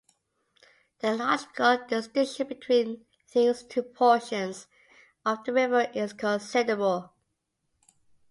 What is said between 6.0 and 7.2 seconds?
considerable.